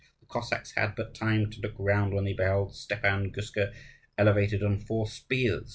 The 0.19 0.25
Cossacks 0.25 0.71
had 0.71 0.95
but 0.95 1.13
time 1.13 1.51
to 1.51 1.61
look 1.61 1.75
round 1.77 2.11
when 2.15 2.23
they 2.25 2.33
beheld 2.33 2.73
Stepan 2.75 3.31
Guska 3.31 3.71
elevated 4.17 4.63
on 4.63 4.79
four 4.79 5.05
spears. 5.05 5.69